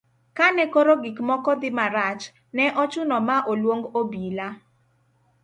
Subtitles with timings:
[0.37, 2.23] kane koro gik moko dhi marach,
[2.55, 4.47] ne ochuno ma oluong obila